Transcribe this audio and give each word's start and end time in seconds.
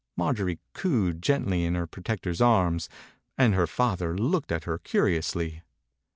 Marjorie 0.17 0.57
cooed 0.73 1.21
gently 1.21 1.63
in 1.63 1.75
her 1.75 1.85
protector's 1.85 2.41
arms, 2.41 2.89
and 3.37 3.53
her 3.53 3.67
father 3.67 4.17
looked 4.17 4.51
at 4.51 4.63
her 4.63 4.79
curiously. 4.79 5.61